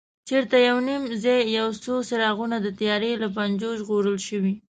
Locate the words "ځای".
1.23-1.41